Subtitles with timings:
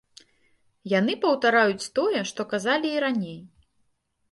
[0.99, 3.39] Яны паўтараюць тое, што казалі і раней.